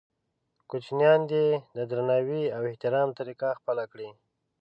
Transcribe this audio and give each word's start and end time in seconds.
کوچنیان 0.69 1.19
دې 1.31 1.45
د 1.77 1.79
درناوي 1.91 2.43
او 2.55 2.61
احترام 2.71 3.09
طریقه 3.19 3.49
خپله 3.59 3.83
کړي. 3.91 4.09